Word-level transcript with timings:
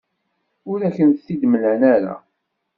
Ur 0.71 0.79
akent-t-id-mlan 0.87 1.81
ara. 1.93 2.15